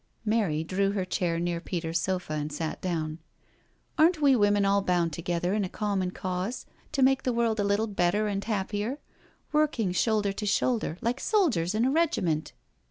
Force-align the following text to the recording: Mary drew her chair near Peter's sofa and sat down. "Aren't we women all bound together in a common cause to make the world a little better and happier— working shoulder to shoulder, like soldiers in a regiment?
Mary 0.25 0.63
drew 0.63 0.93
her 0.93 1.05
chair 1.05 1.39
near 1.39 1.59
Peter's 1.61 1.99
sofa 1.99 2.33
and 2.33 2.51
sat 2.51 2.81
down. 2.81 3.19
"Aren't 3.99 4.19
we 4.19 4.35
women 4.35 4.65
all 4.65 4.81
bound 4.81 5.13
together 5.13 5.53
in 5.53 5.63
a 5.63 5.69
common 5.69 6.09
cause 6.09 6.65
to 6.93 7.03
make 7.03 7.21
the 7.21 7.31
world 7.31 7.59
a 7.59 7.63
little 7.63 7.85
better 7.85 8.25
and 8.27 8.43
happier— 8.43 8.97
working 9.51 9.91
shoulder 9.91 10.33
to 10.33 10.45
shoulder, 10.47 10.97
like 11.01 11.19
soldiers 11.19 11.75
in 11.75 11.85
a 11.85 11.91
regiment? 11.91 12.51